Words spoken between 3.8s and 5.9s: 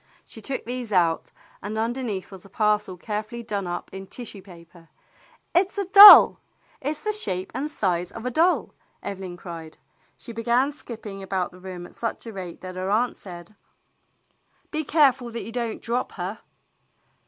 in tissue paper. "It's a